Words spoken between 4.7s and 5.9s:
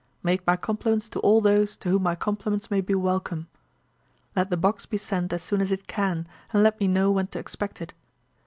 be sent as soon as it